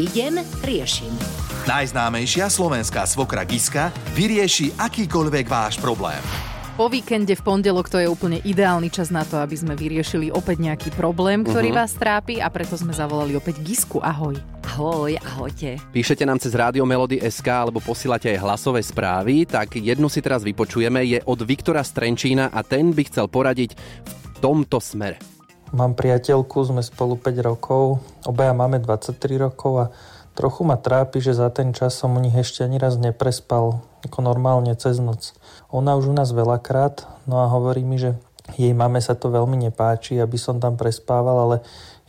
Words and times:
Idem, 0.00 0.40
riešim. 0.64 1.12
Najznámejšia 1.68 2.48
slovenská 2.48 3.06
svokra 3.06 3.44
Giska 3.46 3.94
vyrieši 4.16 4.74
akýkoľvek 4.74 5.46
váš 5.46 5.78
problém. 5.78 6.18
Po 6.72 6.88
víkende 6.88 7.36
v 7.36 7.44
pondelok 7.44 7.92
to 7.92 8.00
je 8.00 8.08
úplne 8.08 8.40
ideálny 8.40 8.88
čas 8.88 9.12
na 9.12 9.28
to, 9.28 9.36
aby 9.36 9.52
sme 9.52 9.76
vyriešili 9.76 10.32
opäť 10.32 10.64
nejaký 10.64 10.90
problém, 10.96 11.44
ktorý 11.44 11.68
uh-huh. 11.68 11.84
vás 11.84 11.92
trápi 11.92 12.40
a 12.40 12.48
preto 12.48 12.80
sme 12.80 12.96
zavolali 12.96 13.36
opäť 13.36 13.60
Gisku. 13.60 14.00
Ahoj. 14.00 14.40
Ahoj, 14.72 15.20
ahojte. 15.20 15.76
Píšete 15.92 16.24
nám 16.24 16.40
cez 16.40 16.56
Rádio 16.56 16.88
Melody 16.88 17.20
SK 17.20 17.68
alebo 17.68 17.84
posielate 17.84 18.32
aj 18.32 18.40
hlasové 18.40 18.80
správy, 18.80 19.44
tak 19.44 19.76
jednu 19.76 20.08
si 20.08 20.24
teraz 20.24 20.40
vypočujeme, 20.40 21.04
je 21.04 21.20
od 21.28 21.44
Viktora 21.44 21.84
Strenčína 21.84 22.48
a 22.48 22.64
ten 22.64 22.96
by 22.96 23.04
chcel 23.04 23.28
poradiť 23.28 23.76
v 23.76 24.14
tomto 24.40 24.80
smere. 24.80 25.31
Mám 25.72 25.96
priateľku, 25.96 26.68
sme 26.68 26.84
spolu 26.84 27.16
5 27.16 27.48
rokov, 27.48 28.04
obaja 28.28 28.52
máme 28.52 28.76
23 28.76 29.40
rokov 29.40 29.72
a 29.80 29.86
trochu 30.36 30.68
ma 30.68 30.76
trápi, 30.76 31.16
že 31.24 31.32
za 31.32 31.48
ten 31.48 31.72
čas 31.72 31.96
som 31.96 32.12
u 32.12 32.20
nich 32.20 32.36
ešte 32.36 32.60
ani 32.60 32.76
raz 32.76 33.00
neprespal 33.00 33.80
ako 34.04 34.18
normálne 34.20 34.76
cez 34.76 35.00
noc. 35.00 35.32
Ona 35.72 35.96
už 35.96 36.12
u 36.12 36.14
nás 36.14 36.28
veľakrát, 36.28 37.08
no 37.24 37.40
a 37.40 37.48
hovorí 37.48 37.88
mi, 37.88 37.96
že 37.96 38.20
jej 38.52 38.76
mame 38.76 39.00
sa 39.00 39.16
to 39.16 39.32
veľmi 39.32 39.56
nepáči, 39.64 40.20
aby 40.20 40.36
som 40.36 40.60
tam 40.60 40.76
prespával, 40.76 41.48
ale 41.48 41.56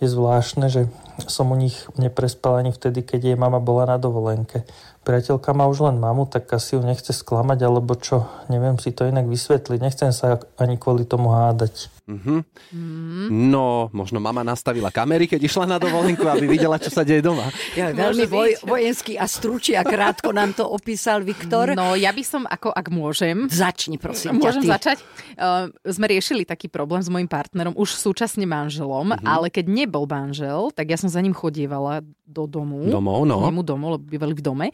je 0.02 0.08
zvláštne, 0.10 0.68
že 0.70 0.90
som 1.30 1.54
u 1.54 1.58
nich 1.58 1.86
neprespal 2.00 2.66
ani 2.66 2.72
vtedy, 2.74 3.06
keď 3.06 3.34
jej 3.34 3.38
mama 3.38 3.62
bola 3.62 3.86
na 3.86 3.98
dovolenke. 4.02 4.66
Priateľka 5.04 5.52
má 5.52 5.68
už 5.68 5.84
len 5.92 6.00
mamu, 6.00 6.24
tak 6.32 6.48
asi 6.56 6.80
ju 6.80 6.82
nechce 6.82 7.12
sklamať, 7.12 7.60
alebo 7.68 7.92
čo, 8.00 8.24
neviem 8.48 8.80
si 8.80 8.96
to 8.96 9.04
inak 9.04 9.28
vysvetliť. 9.28 9.80
Nechcem 9.84 10.16
sa 10.16 10.40
ani 10.56 10.80
kvôli 10.80 11.04
tomu 11.04 11.36
hádať. 11.36 11.92
Mm-hmm. 12.04 12.40
Mm. 12.76 13.28
No, 13.52 13.88
možno 13.96 14.20
mama 14.20 14.44
nastavila 14.44 14.92
kamery, 14.92 15.28
keď 15.28 15.40
išla 15.44 15.64
na 15.68 15.80
dovolenku, 15.80 16.24
aby 16.28 16.48
videla, 16.52 16.76
čo 16.76 16.92
sa 16.92 17.04
deje 17.04 17.24
doma. 17.24 17.48
Ja, 17.76 17.96
veľmi 17.96 18.28
voj, 18.28 18.60
vojenský 18.64 19.16
a 19.20 19.28
stručí 19.28 19.72
a 19.76 19.84
krátko 19.88 20.36
nám 20.36 20.56
to 20.56 20.68
opísal 20.68 21.24
Viktor. 21.24 21.76
No, 21.76 21.96
ja 21.96 22.12
by 22.12 22.24
som, 22.24 22.44
ako 22.48 22.72
ak 22.72 22.88
môžem... 22.92 23.48
Začni, 23.48 24.00
prosím 24.00 24.40
Môžem 24.40 24.68
ťa, 24.68 24.72
začať? 24.76 24.98
Uh, 25.36 25.72
sme 25.88 26.12
riešili 26.12 26.44
taký 26.44 26.68
problém 26.68 27.00
s 27.00 27.12
mojim 27.12 27.28
partnerom, 27.28 27.76
už 27.76 27.96
súčasne 27.96 28.44
manželom, 28.48 29.16
mm-hmm. 29.16 29.28
ale 29.28 29.48
keď 29.48 29.66
nebol 29.84 30.08
manžel, 30.08 30.72
tak 30.72 30.90
ja 30.90 30.98
som 30.98 31.12
za 31.12 31.20
ním 31.20 31.36
chodievala 31.36 32.02
do 32.24 32.44
domu. 32.48 32.88
Domov, 32.88 33.28
no. 33.28 33.44
K 33.44 33.52
nemu 33.52 33.62
domov, 33.62 33.90
lebo 34.00 34.06
bývali 34.08 34.34
v 34.34 34.44
dome 34.44 34.68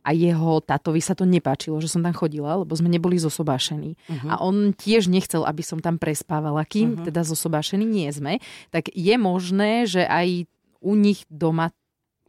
a 0.00 0.10
jeho 0.16 0.64
tatovi 0.64 1.00
sa 1.04 1.12
to 1.12 1.28
nepáčilo, 1.28 1.76
že 1.80 1.92
som 1.92 2.00
tam 2.00 2.16
chodila, 2.16 2.64
lebo 2.64 2.72
sme 2.72 2.88
neboli 2.88 3.20
zosobášení. 3.20 3.96
Uh-huh. 4.08 4.28
A 4.32 4.34
on 4.40 4.72
tiež 4.72 5.12
nechcel, 5.12 5.44
aby 5.44 5.60
som 5.60 5.76
tam 5.80 6.00
prespávala, 6.00 6.64
kým 6.64 6.96
uh-huh. 6.96 7.06
teda 7.08 7.20
zosobášení 7.24 7.84
nie 7.84 8.08
sme. 8.08 8.40
Tak 8.72 8.88
je 8.92 9.14
možné, 9.20 9.84
že 9.84 10.08
aj 10.08 10.48
u 10.80 10.92
nich 10.96 11.28
doma 11.28 11.72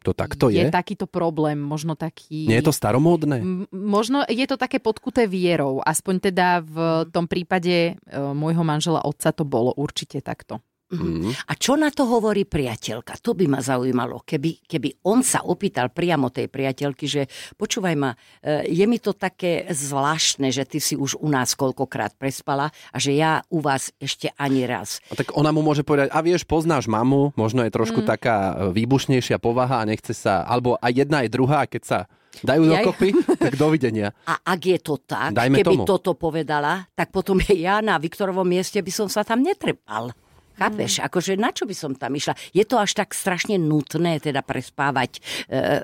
to 0.01 0.17
takto 0.17 0.49
je? 0.49 0.57
Je 0.57 0.73
takýto 0.73 1.05
problém, 1.05 1.61
možno 1.61 1.93
taký... 1.93 2.49
Nie 2.49 2.65
je 2.65 2.65
to 2.65 2.73
staromódne? 2.73 3.37
M- 3.37 3.69
možno 3.69 4.25
je 4.25 4.41
to 4.49 4.57
také 4.57 4.81
podkuté 4.81 5.29
vierou. 5.29 5.77
Aspoň 5.77 6.33
teda 6.33 6.65
v 6.65 7.05
tom 7.13 7.29
prípade 7.29 7.93
e, 7.93 8.17
môjho 8.33 8.65
manžela 8.65 9.05
otca 9.05 9.29
to 9.29 9.45
bolo 9.45 9.69
určite 9.77 10.17
takto. 10.25 10.57
Mm. 10.91 11.31
A 11.31 11.53
čo 11.55 11.79
na 11.79 11.87
to 11.87 12.03
hovorí 12.03 12.43
priateľka? 12.43 13.23
To 13.23 13.31
by 13.31 13.47
ma 13.47 13.63
zaujímalo, 13.63 14.27
keby, 14.27 14.67
keby 14.67 15.07
on 15.07 15.23
sa 15.23 15.47
opýtal 15.47 15.87
priamo 15.87 16.27
tej 16.27 16.51
priateľky, 16.51 17.05
že 17.07 17.21
počúvaj 17.55 17.95
ma, 17.95 18.11
e, 18.43 18.67
je 18.67 18.85
mi 18.85 18.99
to 18.99 19.15
také 19.15 19.71
zvláštne, 19.71 20.51
že 20.51 20.67
ty 20.67 20.83
si 20.83 20.99
už 20.99 21.15
u 21.23 21.31
nás 21.31 21.55
koľkokrát 21.55 22.19
prespala 22.19 22.75
a 22.91 22.97
že 22.99 23.15
ja 23.15 23.39
u 23.47 23.63
vás 23.63 23.95
ešte 24.03 24.35
ani 24.35 24.67
raz. 24.67 24.99
A 25.07 25.15
tak 25.15 25.31
ona 25.31 25.55
mu 25.55 25.63
môže 25.63 25.87
povedať, 25.87 26.11
a 26.11 26.19
vieš, 26.19 26.43
poznáš 26.43 26.91
mamu, 26.91 27.31
možno 27.39 27.63
je 27.63 27.71
trošku 27.71 28.03
mm. 28.03 28.07
taká 28.07 28.35
e, 28.37 28.53
výbušnejšia 28.75 29.39
povaha 29.39 29.79
a 29.79 29.87
nechce 29.87 30.11
sa, 30.11 30.43
alebo 30.43 30.75
aj 30.83 30.91
jedna, 30.91 31.23
aj 31.23 31.29
druhá, 31.31 31.63
keď 31.71 31.83
sa 31.87 31.99
dajú 32.39 32.63
Jaj. 32.67 32.73
dokopy, 32.83 33.07
tak 33.47 33.53
dovidenia. 33.59 34.15
A 34.27 34.39
ak 34.39 34.59
je 34.63 34.77
to 34.79 34.95
tak, 35.03 35.35
Dajme 35.35 35.59
keby 35.59 35.83
tomu. 35.83 35.85
toto 35.87 36.15
povedala, 36.15 36.87
tak 36.95 37.11
potom 37.11 37.39
ja 37.51 37.83
na 37.83 37.99
Viktorovom 37.99 38.47
mieste 38.47 38.79
by 38.79 38.91
som 38.91 39.07
sa 39.11 39.27
tam 39.27 39.43
netrepal. 39.43 40.15
Chápeš? 40.61 41.01
Mm. 41.01 41.03
Akože 41.09 41.31
na 41.41 41.49
čo 41.49 41.65
by 41.65 41.73
som 41.73 41.91
tam 41.97 42.13
išla? 42.13 42.37
Je 42.53 42.61
to 42.69 42.77
až 42.77 42.93
tak 42.93 43.17
strašne 43.17 43.57
nutné 43.57 44.21
teda 44.21 44.45
prespávať 44.45 45.17
uh, 45.49 45.81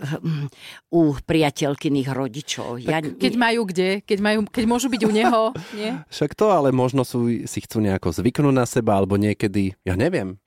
u 0.94 1.18
priateľkyných 1.18 2.10
rodičov. 2.14 2.86
Tak 2.86 2.94
ja, 2.94 3.00
keď 3.02 3.34
nie... 3.34 3.42
majú 3.42 3.62
kde? 3.66 3.90
Keď, 4.06 4.20
majú, 4.22 4.40
keď 4.46 4.66
môžu 4.70 4.88
byť 4.94 5.02
u 5.02 5.12
neho? 5.12 5.42
Nie? 5.80 6.06
Však 6.10 6.38
to, 6.38 6.54
ale 6.54 6.70
možno 6.70 7.02
sú, 7.02 7.26
si 7.50 7.60
chcú 7.66 7.82
nejako 7.82 8.14
zvyknúť 8.14 8.56
na 8.56 8.66
seba, 8.70 9.02
alebo 9.02 9.18
niekedy, 9.18 9.74
ja 9.82 9.98
neviem. 9.98 10.38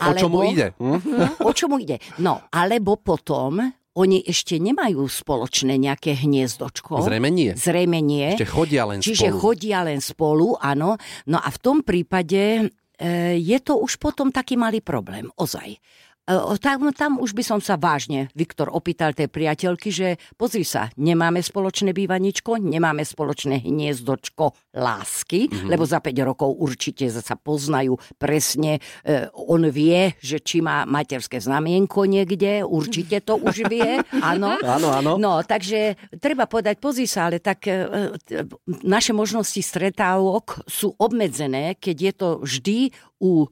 O 0.00 0.12
čo 0.16 0.28
mu 0.32 0.48
ide? 0.48 0.72
Hm? 0.80 1.00
O 1.44 1.50
čo 1.52 1.68
mu 1.68 1.76
ide? 1.80 2.00
No, 2.20 2.44
alebo 2.52 2.96
potom 3.00 3.60
oni 3.96 4.20
ešte 4.28 4.60
nemajú 4.60 5.08
spoločné 5.08 5.80
nejaké 5.80 6.12
hniezdočko. 6.12 7.00
Zrejme 7.00 7.32
nie. 7.32 7.56
Zrejme 7.56 8.04
nie. 8.04 8.36
Ešte 8.36 8.52
chodia 8.52 8.84
len 8.84 9.00
Čiže 9.00 9.32
spolu. 9.32 9.40
chodia 9.40 9.78
len 9.88 10.00
spolu, 10.04 10.48
áno. 10.60 11.00
No 11.24 11.38
a 11.40 11.48
v 11.48 11.58
tom 11.64 11.80
prípade 11.80 12.68
E, 12.68 12.85
je 13.36 13.58
to 13.60 13.76
už 13.76 14.00
potom 14.00 14.32
taký 14.32 14.56
malý 14.56 14.80
problém, 14.80 15.28
ozaj. 15.36 15.76
E, 16.26 16.58
tam, 16.58 16.90
tam 16.90 17.22
už 17.22 17.38
by 17.38 17.42
som 17.46 17.58
sa 17.62 17.78
vážne, 17.78 18.26
Viktor, 18.34 18.66
opýtal 18.74 19.14
tej 19.14 19.30
priateľky, 19.30 19.94
že 19.94 20.08
pozri 20.34 20.66
sa, 20.66 20.90
nemáme 20.98 21.38
spoločné 21.38 21.94
bývaničko, 21.94 22.58
nemáme 22.58 23.06
spoločné 23.06 23.62
hniezdočko 23.62 24.74
lásky, 24.74 25.46
mm-hmm. 25.46 25.70
lebo 25.70 25.86
za 25.86 26.02
5 26.02 26.10
rokov 26.26 26.50
určite 26.58 27.06
sa 27.14 27.38
poznajú 27.38 27.94
presne. 28.18 28.82
E, 29.06 29.30
on 29.46 29.70
vie, 29.70 30.18
že 30.18 30.42
či 30.42 30.58
má 30.58 30.82
materské 30.82 31.38
znamienko 31.38 32.10
niekde, 32.10 32.66
určite 32.66 33.22
to 33.22 33.38
už 33.38 33.70
vie, 33.70 34.02
áno. 34.34 34.58
áno, 34.58 34.88
áno. 34.90 35.12
No, 35.22 35.46
takže 35.46 35.94
treba 36.18 36.50
povedať, 36.50 36.82
pozri 36.82 37.06
sa, 37.06 37.30
ale 37.30 37.38
tak 37.38 37.70
e, 37.70 37.86
naše 38.82 39.14
možnosti 39.14 39.62
stretávok 39.62 40.66
sú 40.66 40.90
obmedzené, 40.98 41.78
keď 41.78 41.96
je 41.96 42.12
to 42.18 42.28
vždy 42.42 42.78
u 43.22 43.46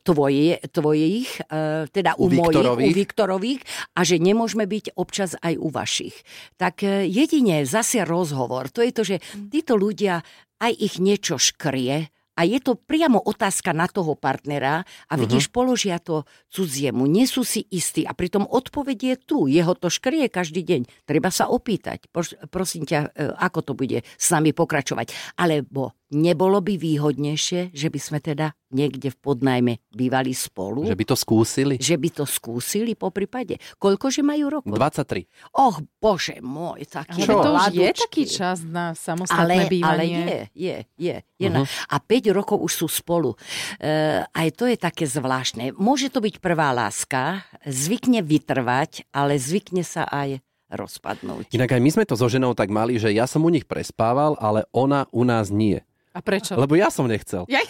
tvoje, 0.00 0.56
tvojich, 0.72 1.28
e, 1.44 1.86
teda 1.92 2.16
u, 2.16 2.26
u 2.26 2.32
mojich, 2.32 2.64
u 2.64 2.90
Viktorových 2.96 3.60
a 3.92 4.00
že 4.02 4.16
nemôžeme 4.16 4.64
byť 4.64 4.96
občas 4.96 5.36
aj 5.44 5.54
u 5.60 5.68
vašich. 5.68 6.16
Tak 6.56 6.82
e, 6.82 7.04
jedine 7.04 7.68
zase 7.68 8.08
rozhovor, 8.08 8.72
to 8.72 8.80
je 8.80 8.92
to, 8.92 9.02
že 9.04 9.16
títo 9.52 9.76
ľudia 9.76 10.24
aj 10.58 10.72
ich 10.72 10.94
niečo 10.98 11.36
škrie, 11.36 12.08
a 12.38 12.46
je 12.46 12.62
to 12.62 12.78
priamo 12.78 13.18
otázka 13.18 13.74
na 13.74 13.90
toho 13.90 14.14
partnera 14.14 14.86
a 15.10 15.12
mhm. 15.18 15.20
vidíš, 15.26 15.50
uh-huh. 15.50 15.58
položia 15.58 15.98
to 15.98 16.22
cudziemu, 16.46 17.10
nie 17.10 17.26
sú 17.26 17.42
si 17.42 17.66
istí 17.74 18.06
a 18.06 18.14
pritom 18.14 18.46
odpoveď 18.46 18.98
je 19.02 19.14
tu, 19.18 19.38
jeho 19.50 19.74
to 19.74 19.90
škrie 19.90 20.30
každý 20.30 20.62
deň. 20.62 20.86
Treba 21.02 21.34
sa 21.34 21.50
opýtať, 21.50 22.06
prosím 22.54 22.86
ťa, 22.86 23.10
ako 23.42 23.58
to 23.66 23.72
bude 23.74 24.06
s 24.06 24.26
nami 24.30 24.54
pokračovať. 24.54 25.10
Alebo 25.34 25.98
nebolo 26.12 26.60
by 26.64 26.74
výhodnejšie, 26.80 27.72
že 27.72 27.88
by 27.88 28.00
sme 28.00 28.18
teda 28.20 28.56
niekde 28.72 29.12
v 29.12 29.16
podnajme 29.16 29.72
bývali 29.92 30.32
spolu? 30.32 30.84
Že 30.88 30.96
by 30.96 31.04
to 31.04 31.16
skúsili? 31.16 31.74
Že 31.80 31.96
by 31.96 32.08
to 32.12 32.24
skúsili 32.28 32.92
po 32.96 33.08
prípade. 33.12 33.60
Koľkože 33.80 34.20
majú 34.24 34.60
rokov? 34.60 34.72
23. 34.72 35.24
Och, 35.56 35.76
bože 36.00 36.40
môj, 36.44 36.84
taký 36.88 37.24
Ale 37.24 37.32
to 37.32 37.50
už 37.56 37.66
je 37.72 37.90
taký 37.92 38.24
čas 38.28 38.64
na 38.64 38.92
samostatné 38.92 39.68
ale, 39.68 39.72
bývanie. 39.72 39.88
Ale 39.88 40.04
je, 40.04 40.40
je, 40.52 40.76
je. 40.96 41.16
je 41.40 41.48
uh-huh. 41.48 41.64
na, 41.64 41.88
a 41.88 41.96
5 42.00 42.36
rokov 42.36 42.60
už 42.60 42.72
sú 42.84 42.86
spolu. 42.88 43.36
E, 43.80 44.24
aj 44.24 44.48
to 44.56 44.68
je 44.68 44.76
také 44.76 45.04
zvláštne. 45.08 45.76
Môže 45.76 46.12
to 46.12 46.20
byť 46.20 46.40
prvá 46.40 46.72
láska, 46.76 47.44
zvykne 47.64 48.20
vytrvať, 48.24 49.08
ale 49.12 49.40
zvykne 49.40 49.84
sa 49.84 50.04
aj 50.08 50.44
rozpadnúť. 50.68 51.48
Inak 51.56 51.72
aj 51.72 51.80
my 51.80 51.90
sme 51.90 52.04
to 52.04 52.14
so 52.14 52.28
ženou 52.28 52.52
tak 52.52 52.68
mali, 52.68 53.00
že 53.00 53.08
ja 53.08 53.24
som 53.24 53.40
u 53.40 53.50
nich 53.50 53.64
prespával, 53.64 54.36
ale 54.36 54.68
ona 54.72 55.08
u 55.16 55.24
nás 55.24 55.48
nie. 55.48 55.80
A 56.12 56.20
prečo? 56.24 56.56
Lebo 56.56 56.74
ja 56.74 56.88
som 56.88 57.06
nechcel. 57.06 57.46
Ja? 57.46 57.62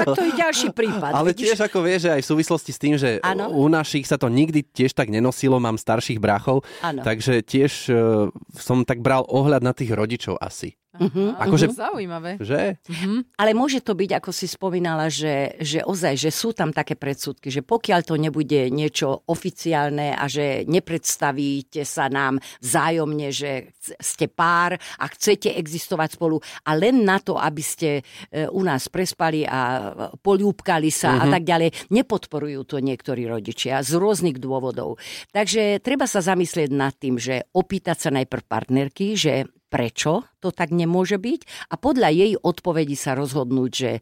tak 0.00 0.06
to 0.16 0.22
je 0.24 0.32
ďalší 0.32 0.68
prípad. 0.72 1.12
Ale 1.12 1.30
vidíš? 1.32 1.54
tiež 1.54 1.58
ako 1.68 1.78
vieš, 1.84 2.08
aj 2.08 2.22
v 2.22 2.30
súvislosti 2.30 2.70
s 2.72 2.78
tým, 2.80 2.94
že 2.96 3.20
ano? 3.20 3.52
u 3.52 3.68
našich 3.68 4.08
sa 4.08 4.16
to 4.16 4.32
nikdy 4.32 4.64
tiež 4.64 4.96
tak 4.96 5.12
nenosilo, 5.12 5.60
mám 5.60 5.76
starších 5.76 6.22
bráchov, 6.22 6.64
ano. 6.80 7.04
takže 7.04 7.44
tiež 7.44 7.72
uh, 7.92 8.32
som 8.56 8.86
tak 8.88 9.04
bral 9.04 9.26
ohľad 9.28 9.60
na 9.60 9.76
tých 9.76 9.92
rodičov 9.92 10.40
asi. 10.40 10.79
Uh-huh. 11.00 11.32
Akože, 11.40 11.72
zaujímavé. 11.72 12.36
Že? 12.36 12.76
Uh-huh. 12.84 13.24
Ale 13.40 13.56
môže 13.56 13.80
to 13.80 13.96
byť, 13.96 14.20
ako 14.20 14.30
si 14.36 14.44
spomínala, 14.44 15.08
že, 15.08 15.56
že 15.56 15.80
ozaj, 15.80 16.14
že 16.20 16.28
sú 16.28 16.52
tam 16.52 16.76
také 16.76 16.92
predsudky, 16.92 17.48
že 17.48 17.64
pokiaľ 17.64 18.00
to 18.04 18.20
nebude 18.20 18.68
niečo 18.68 19.24
oficiálne 19.32 20.12
a 20.12 20.28
že 20.28 20.68
nepredstavíte 20.68 21.88
sa 21.88 22.12
nám 22.12 22.36
vzájomne, 22.60 23.32
že 23.32 23.72
ste 23.80 24.28
pár 24.28 24.76
a 24.76 25.04
chcete 25.08 25.56
existovať 25.56 26.20
spolu 26.20 26.36
a 26.68 26.70
len 26.76 27.00
na 27.00 27.16
to, 27.16 27.40
aby 27.40 27.64
ste 27.64 28.04
e, 28.28 28.44
u 28.52 28.60
nás 28.60 28.92
prespali 28.92 29.48
a 29.48 29.92
polúbkali 30.20 30.92
sa 30.92 31.16
uh-huh. 31.16 31.24
a 31.24 31.32
tak 31.32 31.48
ďalej, 31.48 31.88
nepodporujú 31.88 32.60
to 32.68 32.76
niektorí 32.84 33.24
rodičia 33.24 33.80
z 33.80 33.96
rôznych 33.96 34.36
dôvodov. 34.36 35.00
Takže 35.32 35.80
treba 35.80 36.04
sa 36.04 36.20
zamyslieť 36.20 36.68
nad 36.76 36.92
tým, 36.92 37.16
že 37.16 37.48
opýtať 37.56 37.96
sa 37.96 38.10
najprv 38.12 38.42
partnerky, 38.44 39.16
že 39.16 39.48
prečo 39.70 40.26
to 40.42 40.50
tak 40.50 40.74
nemôže 40.74 41.16
byť 41.16 41.70
a 41.70 41.74
podľa 41.78 42.10
jej 42.10 42.32
odpovedi 42.34 42.98
sa 42.98 43.14
rozhodnúť, 43.14 43.70
že 43.70 43.92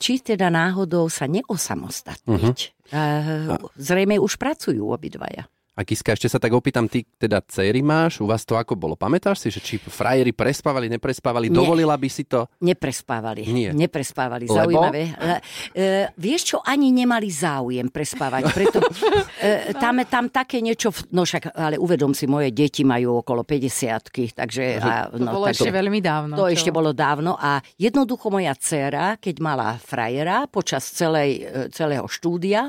či 0.00 0.22
teda 0.22 0.48
náhodou 0.48 1.10
sa 1.12 1.28
neosamostatniť. 1.28 2.58
Uh-huh. 2.88 3.68
Zrejme 3.76 4.16
už 4.16 4.40
pracujú 4.40 4.88
obidvaja. 4.88 5.50
A 5.80 5.84
Kiska, 5.88 6.12
ešte 6.12 6.28
sa 6.28 6.36
tak 6.36 6.52
opýtam, 6.52 6.84
ty 6.84 7.08
teda 7.16 7.40
cery 7.48 7.80
máš, 7.80 8.20
u 8.20 8.28
vás 8.28 8.44
to 8.44 8.52
ako 8.52 8.76
bolo? 8.76 9.00
Pamätáš 9.00 9.40
si, 9.40 9.48
že 9.48 9.64
či 9.64 9.80
frajeri 9.80 10.28
prespávali, 10.36 10.92
neprespávali? 10.92 11.48
Nie. 11.48 11.56
Dovolila 11.56 11.96
by 11.96 12.08
si 12.12 12.28
to? 12.28 12.44
Neprespávali. 12.60 13.48
Nie. 13.48 13.72
Neprespávali. 13.72 14.44
Lebo? 14.44 14.60
Zaujímavé. 14.60 15.08
E, 15.08 15.40
e, 15.72 15.84
vieš 16.20 16.52
čo, 16.52 16.56
ani 16.60 16.92
nemali 16.92 17.32
záujem 17.32 17.88
prespávať. 17.88 18.52
Preto 18.52 18.84
e, 19.40 19.72
tam, 19.80 20.04
tam 20.04 20.28
také 20.28 20.60
niečo, 20.60 20.92
no 21.16 21.24
však, 21.24 21.56
ale 21.56 21.80
uvedom 21.80 22.12
si, 22.12 22.28
moje 22.28 22.52
deti 22.52 22.84
majú 22.84 23.24
okolo 23.24 23.40
50 23.48 24.36
takže... 24.36 24.84
A, 24.84 25.08
no, 25.16 25.32
to 25.32 25.36
bolo 25.40 25.48
tak, 25.48 25.56
ešte 25.56 25.72
to, 25.72 25.78
veľmi 25.80 26.00
dávno. 26.04 26.34
To 26.36 26.44
čo? 26.44 26.60
ešte 26.60 26.70
bolo 26.76 26.92
dávno 26.92 27.40
a 27.40 27.56
jednoducho 27.80 28.28
moja 28.28 28.52
dcéra, 28.52 29.16
keď 29.16 29.34
mala 29.40 29.80
frajera 29.80 30.44
počas 30.44 30.84
celej, 30.92 31.40
e, 31.40 31.72
celého 31.72 32.04
štúdia, 32.04 32.68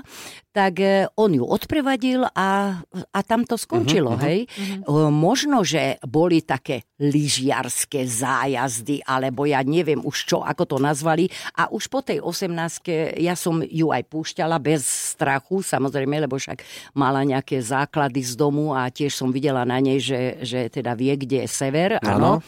tak 0.51 0.83
e, 0.83 1.07
on 1.15 1.31
ju 1.31 1.47
odprevadil 1.47 2.27
a, 2.27 2.79
a 2.91 3.19
tam 3.23 3.47
to 3.47 3.55
skončilo, 3.55 4.19
uh-huh, 4.19 4.27
hej. 4.27 4.39
Uh-huh. 4.83 5.07
Možno, 5.07 5.63
že 5.63 5.95
boli 6.03 6.43
také 6.43 6.83
lyžiarské 6.99 8.03
zájazdy, 8.05 9.01
alebo 9.07 9.47
ja 9.47 9.63
neviem 9.63 10.03
už 10.03 10.17
čo, 10.27 10.37
ako 10.43 10.75
to 10.75 10.77
nazvali. 10.77 11.31
A 11.57 11.71
už 11.71 11.87
po 11.87 12.03
tej 12.03 12.19
18 12.19 13.17
ja 13.17 13.33
som 13.33 13.63
ju 13.63 13.89
aj 13.89 14.03
púšťala 14.11 14.59
bez 14.59 14.83
strachu, 15.17 15.63
samozrejme, 15.63 16.27
lebo 16.27 16.37
však 16.37 16.61
mala 16.93 17.23
nejaké 17.23 17.57
základy 17.63 18.21
z 18.21 18.35
domu 18.35 18.75
a 18.75 18.91
tiež 18.91 19.15
som 19.15 19.31
videla 19.31 19.63
na 19.63 19.79
nej, 19.79 19.97
že, 19.97 20.43
že 20.43 20.67
teda 20.67 20.93
vie, 20.93 21.15
kde 21.15 21.47
je 21.47 21.49
sever, 21.49 21.97
áno. 22.03 22.43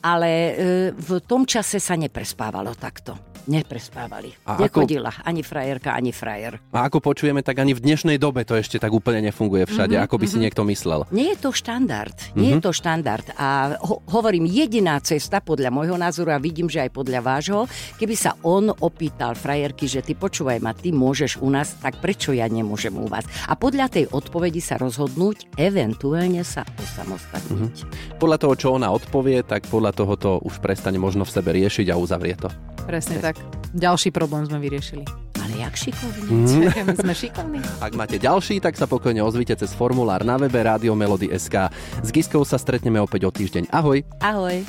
Ale 0.00 0.30
e, 0.30 0.52
v 0.96 1.10
tom 1.22 1.44
čase 1.44 1.78
sa 1.78 1.94
neprespávalo 1.94 2.74
takto 2.74 3.32
neprespávali. 3.46 4.30
A 4.46 4.58
Nechodila 4.58 5.10
ako... 5.10 5.26
ani 5.26 5.42
frajerka, 5.42 5.90
ani 5.94 6.12
frajer. 6.14 6.58
A 6.70 6.86
ako 6.86 7.02
počujeme, 7.02 7.41
tak 7.42 7.60
ani 7.60 7.74
v 7.74 7.82
dnešnej 7.82 8.16
dobe 8.16 8.46
to 8.46 8.54
ešte 8.56 8.78
tak 8.78 8.94
úplne 8.94 9.28
nefunguje 9.28 9.66
všade, 9.66 9.98
mm-hmm, 9.98 10.06
ako 10.06 10.16
by 10.16 10.26
mm-hmm. 10.26 10.32
si 10.32 10.36
mhm. 10.38 10.44
niekto 10.46 10.62
myslel. 10.66 11.00
Nie 11.10 11.34
je 11.34 11.38
to 11.42 11.50
štandard. 11.50 12.14
Nie 12.14 12.26
mm-hmm. 12.26 12.46
je 12.48 12.56
mhm. 12.58 12.64
to 12.64 12.70
štandard. 12.72 13.26
A 13.36 13.48
ho- 13.82 14.00
hovorím, 14.08 14.46
jediná 14.46 14.98
cesta 15.02 15.42
podľa 15.42 15.74
môjho 15.74 15.98
názoru 15.98 16.32
a 16.32 16.42
vidím, 16.42 16.70
že 16.70 16.82
aj 16.86 16.90
podľa 16.94 17.20
vášho, 17.20 17.60
keby 17.98 18.14
sa 18.14 18.38
on 18.46 18.70
opýtal 18.70 19.34
frajerky, 19.34 19.90
že 19.90 20.00
ty 20.00 20.14
počúvaj 20.14 20.62
ma, 20.62 20.72
ty 20.72 20.94
môžeš 20.94 21.42
u 21.42 21.50
nás, 21.50 21.74
tak 21.82 21.98
prečo 21.98 22.30
ja 22.32 22.46
nemôžem 22.46 22.94
u 22.94 23.10
vás? 23.10 23.26
A 23.50 23.58
podľa 23.58 23.90
tej 23.90 24.08
odpovedi 24.08 24.62
sa 24.62 24.78
rozhodnúť, 24.78 25.58
eventuálne 25.58 26.46
sa 26.46 26.62
osamostatniť. 26.78 27.76
Mm-hmm. 27.82 28.18
Podľa 28.22 28.38
toho, 28.38 28.54
čo 28.54 28.68
ona 28.72 28.88
odpovie, 28.94 29.42
tak 29.42 29.66
podľa 29.66 29.92
toho 29.92 30.14
to 30.14 30.30
už 30.46 30.62
prestane 30.62 30.96
možno 30.96 31.26
v 31.26 31.34
sebe 31.34 31.50
riešiť 31.52 31.90
a 31.90 31.98
uzavrie 31.98 32.38
to. 32.38 32.48
Presne 32.86 33.22
tak. 33.22 33.38
Ďalší 33.72 34.12
problém 34.12 34.44
sme 34.44 34.60
vyriešili. 34.60 35.31
Ale 35.42 35.54
jak 35.58 35.74
šikovní. 35.74 36.30
Mm. 36.30 36.94
sme 37.02 37.14
šikovní. 37.14 37.60
Ak 37.82 37.92
máte 37.98 38.16
ďalší, 38.22 38.62
tak 38.62 38.78
sa 38.78 38.86
pokojne 38.86 39.18
ozvite 39.26 39.58
cez 39.58 39.74
formulár 39.74 40.22
na 40.22 40.38
webe 40.38 40.62
Radio 40.62 40.94
Melody 40.94 41.34
SK. 41.34 41.68
S 42.02 42.08
Giskou 42.14 42.46
sa 42.46 42.56
stretneme 42.62 43.02
opäť 43.02 43.26
o 43.26 43.30
týždeň. 43.34 43.74
Ahoj. 43.74 44.06
Ahoj. 44.22 44.62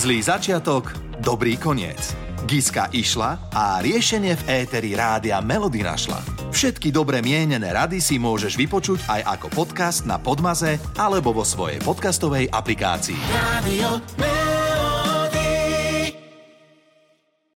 Zlý 0.00 0.24
začiatok, 0.24 0.92
dobrý 1.20 1.60
koniec. 1.60 2.16
Giska 2.46 2.86
išla 2.94 3.50
a 3.50 3.82
riešenie 3.82 4.38
v 4.38 4.42
éteri 4.62 4.94
Rádia 4.94 5.42
Melody 5.42 5.82
našla. 5.82 6.22
Všetky 6.54 6.94
dobre 6.94 7.18
mienené 7.18 7.74
rady 7.74 7.98
si 7.98 8.22
môžeš 8.22 8.54
vypočuť 8.54 9.02
aj 9.10 9.20
ako 9.36 9.46
podcast 9.50 10.06
na 10.06 10.16
Podmaze 10.16 10.78
alebo 10.94 11.34
vo 11.34 11.42
svojej 11.42 11.82
podcastovej 11.82 12.46
aplikácii. 12.54 13.18
Radio 13.34 13.98
Melody. 14.14 14.45